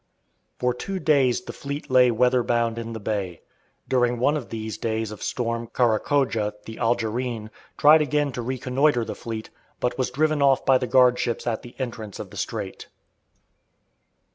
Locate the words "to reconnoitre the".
8.31-9.13